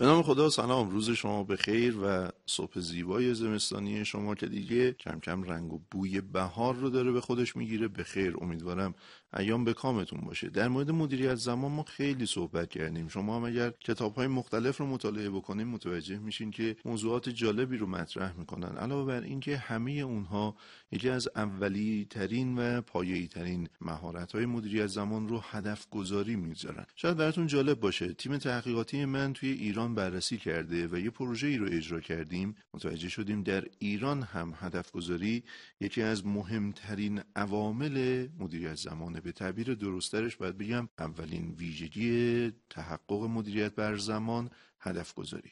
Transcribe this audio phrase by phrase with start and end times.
[0.00, 0.90] به نام خدا سلام.
[0.90, 5.80] روز شما به خیر و صبح زیبای زمستانی شما که دیگه کم کم رنگ و
[5.90, 7.88] بوی بهار رو داره به خودش می‌گیره.
[7.88, 8.94] به خیر امیدوارم
[9.38, 10.48] ایام به کامتون باشه.
[10.48, 13.08] در مورد مدیریت زمان ما خیلی صحبت کردیم.
[13.08, 17.86] شما هم اگر کتاب های مختلف رو مطالعه بکنیم متوجه میشین که موضوعات جالبی رو
[17.86, 18.76] مطرح می‌کنن.
[18.76, 20.56] علاوه بر اینکه همه اونها
[20.92, 26.86] یکی از اولی ترین و پایه‌ای ترین مهارت های مدیریت زمان رو هدف گذاری می‌ذارن
[26.96, 28.14] شاید براتون جالب باشه.
[28.14, 32.56] تیم تحقیقاتی من توی ایران بررسی کرده و یه پروژه ای رو اجرا کردیم.
[32.74, 35.44] متوجه شدیم در ایران هم هدف گذاری
[35.80, 43.74] یکی از مهمترین عوامل مدیریت زمان به تعبیر درسترش باید بگم اولین ویژگی تحقق مدیریت
[43.74, 44.50] بر زمان
[44.80, 45.50] هدف گذاری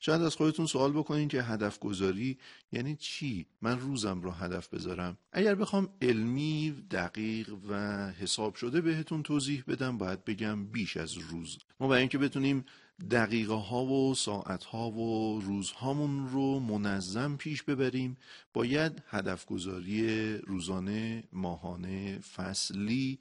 [0.00, 2.38] شاید از خودتون سوال بکنین که هدف گذاری
[2.72, 5.18] یعنی چی؟ من روزم رو هدف بذارم.
[5.32, 7.74] اگر بخوام علمی دقیق و
[8.12, 11.58] حساب شده بهتون توضیح بدم باید بگم بیش از روز.
[11.80, 12.64] ما برای اینکه بتونیم
[13.10, 18.16] دقیقه ها و ساعت ها و روزهامون رو منظم پیش ببریم.
[18.54, 23.18] باید هدف گذاری روزانه، ماهانه، فصلی،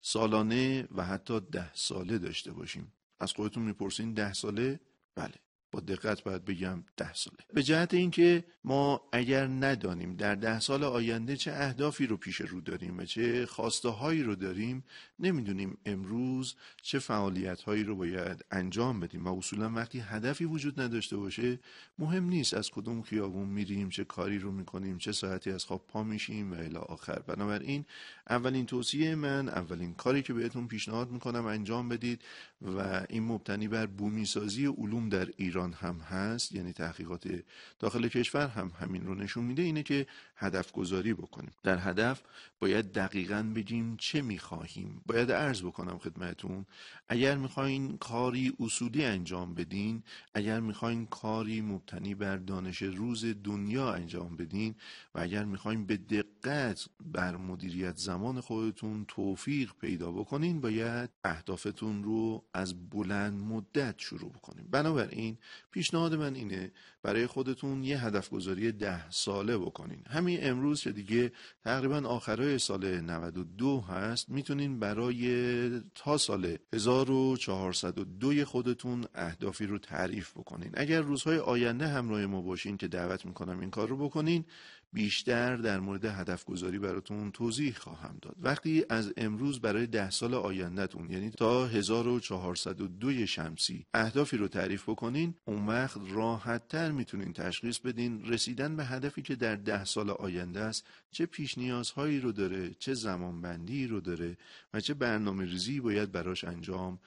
[0.00, 2.92] سالانه و حتی ده ساله داشته باشیم.
[3.20, 4.80] از خودتون می‌پرسین ده ساله؟
[5.14, 5.34] بله.
[5.72, 7.36] با دقت باید بگم ده ساله.
[7.54, 12.60] به جهت اینکه ما اگر ندانیم در ده سال آینده چه اهدافی رو پیش رو
[12.60, 14.84] داریم و چه خواسته هایی رو داریم
[15.18, 21.16] نمی‌دونیم امروز چه فعالیت هایی رو باید انجام بدیم و اصولا وقتی هدفی وجود نداشته
[21.16, 21.58] باشه
[21.98, 26.02] مهم نیست از کدوم خیابون میریم چه کاری رو می‌کنیم چه ساعتی از خواب پا
[26.02, 27.18] میشیم و الی آخر.
[27.18, 27.84] بنابراین
[28.30, 32.22] اولین توصیه من اولین کاری که بهتون پیشنهاد می‌کنم انجام بدید
[32.62, 37.42] و این مبتنی بر بومی سازی علوم در ایران ایران هم هست یعنی تحقیقات
[37.78, 41.52] داخل کشور هم همین رو نشون میده اینه که هدف گذاری بکنیم.
[41.62, 42.22] در هدف
[42.60, 45.00] باید دقیقا بگیم چه می‌خواهیم.
[45.06, 46.66] باید عرض بکنم خدمتون
[47.08, 50.02] اگر می‌خواین کاری اصولی انجام بدین
[50.34, 54.74] اگر می‌خواین کاری مبتنی بر دانش روز دنیا انجام بدین
[55.14, 62.44] و اگر می‌خواین به دقت بر مدیریت زمان خودتون توفیق پیدا بکنین باید اهدافتون رو
[62.54, 64.68] از بلند مدت شروع بکنیم.
[64.70, 65.38] بنابراین
[65.70, 66.72] پیشنهاد من اینه
[67.02, 70.02] برای خودتون یه هدف گذاری ده ساله بکنین.
[70.10, 71.32] همین امروز که دیگه
[71.64, 80.70] تقریبا آخرای سال 92 هست می‌تونین برای تا سال 1402 خودتون اهدافی رو تعریف بکنین.
[80.74, 84.44] اگر روزهای آینده همراه ما باشین که دعوت می‌کنم این کار رو بکنین
[84.92, 88.36] بیشتر در مورد هدف گذاری براتون توضیح خواهم داد.
[88.40, 95.34] وقتی از امروز برای ده سال آیندهتون یعنی تا 1402 شمسی اهدافی رو تعریف بکنین
[95.44, 100.60] اون وقت راحت تر می‌تونین تشخیص بدین رسیدن به هدفی که در ده سال آینده
[100.60, 104.36] است چه پیش نیازهایی رو داره چه زمانبندی رو داره
[104.74, 106.98] و چه برنامه ریزی باید براش انجام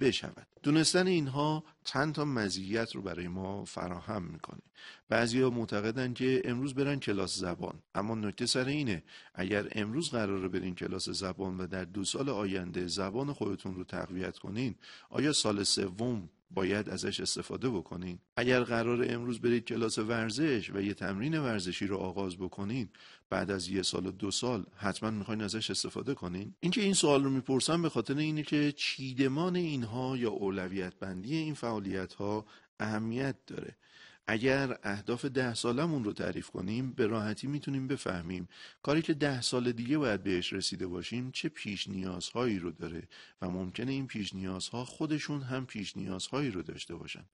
[0.00, 0.46] بشود.
[0.62, 4.62] دونستن اینها چند تا مزیت رو برای ما فراهم می‌کنه.
[5.08, 7.82] بعضیا معتقدن که امروز برن کلاس زبان.
[7.94, 9.02] اما نکته سر اینه
[9.34, 14.38] اگر امروز قراره برین کلاس زبان و در دو سال آینده زبان خودتون رو تقویت
[14.38, 14.74] کنین
[15.10, 18.18] آیا سال سوم باید ازش استفاده بکنین.
[18.36, 22.88] اگر قرار امروز برید کلاس ورزش و یه تمرین ورزشی رو آغاز بکنین
[23.30, 26.54] بعد از یه سال و دو سال حتما می‌خواین ازش استفاده کنین.
[26.60, 31.54] اینکه این سوال رو می‌پرسم به خاطر اینه که چیدمان اینها یا اولویت بندی این
[31.54, 32.46] فعالیت ها
[32.80, 33.76] اهمیت داره.
[34.26, 38.48] اگر اهداف ده سالمون رو تعریف کنیم به راحتی می‌تونیم بفهمیم
[38.82, 43.02] کاری که ده سال دیگه باید بهش رسیده باشیم چه پیش نیازهایی رو داره
[43.42, 47.24] و ممکنه این پیش نیازها خودشون هم پیش نیازهایی رو داشته باشن.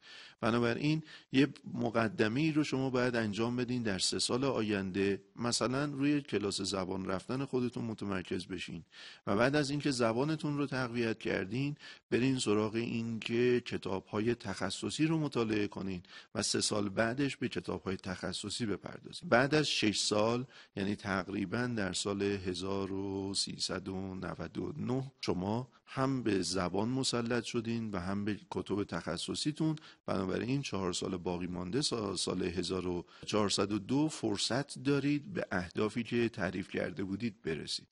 [0.41, 6.61] بنابراین یه مقدمه رو شما باید انجام بدین در سه سال آینده مثلا روی کلاس
[6.61, 8.85] زبان رفتن خودتون متمرکز بشین
[9.27, 11.77] و بعد از اینکه زبانتون رو تقویت کردین
[12.11, 16.03] برین سراغ این که کتاب های تخصصی رو مطالعه کنین
[16.35, 19.29] و سه سال بعدش به کتاب های تخصصی بپردازیم.
[19.29, 20.45] بعد از 6 سال
[20.77, 28.85] یعنی تقریبا در سال 1399 شما هم به زبان مسلط شدین و هم به کتب
[28.85, 29.77] تخصصیتون.
[30.07, 31.81] بنابراین چهار سال باقی مانده
[32.17, 37.89] سال 1402 فرصت دارید به اهدافی که تعریف کرده بودید برسید.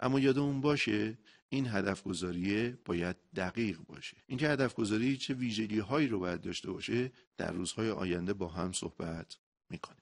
[0.00, 1.18] اما یادمون باشه
[1.52, 4.16] این هدف گذاریه باید دقیق باشه.
[4.26, 8.72] اینکه هدف گذاری چه ویژگی هایی رو باید داشته باشه در روزهای آینده با هم
[8.72, 9.36] صحبت
[9.70, 9.98] می‌کنیم.